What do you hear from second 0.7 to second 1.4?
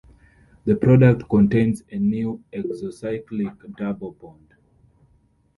product